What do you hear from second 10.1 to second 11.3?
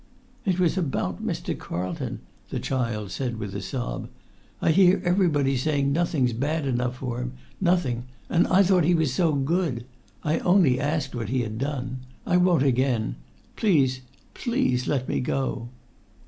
I only asked what